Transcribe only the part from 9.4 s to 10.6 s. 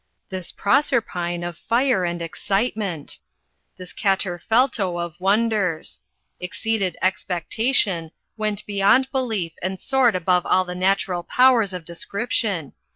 and soared above